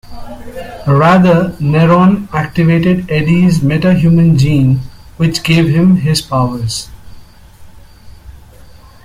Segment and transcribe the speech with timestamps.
[0.87, 4.79] Rather, Neron activated Eddie's metahuman gene
[5.17, 6.89] which gave him his powers.